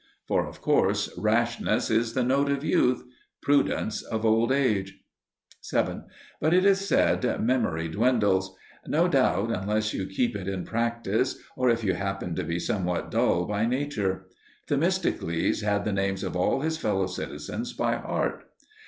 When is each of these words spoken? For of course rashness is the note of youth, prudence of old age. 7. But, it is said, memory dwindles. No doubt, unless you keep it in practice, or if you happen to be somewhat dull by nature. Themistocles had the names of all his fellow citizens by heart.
For 0.27 0.47
of 0.47 0.61
course 0.61 1.15
rashness 1.15 1.91
is 1.91 2.15
the 2.15 2.23
note 2.23 2.49
of 2.49 2.63
youth, 2.63 3.03
prudence 3.43 4.01
of 4.01 4.25
old 4.25 4.51
age. 4.51 4.97
7. 5.61 6.05
But, 6.39 6.55
it 6.55 6.65
is 6.65 6.87
said, 6.87 7.23
memory 7.39 7.87
dwindles. 7.87 8.55
No 8.87 9.07
doubt, 9.07 9.51
unless 9.51 9.93
you 9.93 10.07
keep 10.07 10.35
it 10.35 10.47
in 10.47 10.65
practice, 10.65 11.37
or 11.55 11.69
if 11.69 11.83
you 11.83 11.93
happen 11.93 12.33
to 12.33 12.43
be 12.43 12.57
somewhat 12.57 13.11
dull 13.11 13.45
by 13.45 13.67
nature. 13.67 14.25
Themistocles 14.67 15.61
had 15.61 15.85
the 15.85 15.93
names 15.93 16.23
of 16.23 16.35
all 16.35 16.61
his 16.61 16.77
fellow 16.79 17.05
citizens 17.05 17.71
by 17.71 17.97
heart. 17.97 18.45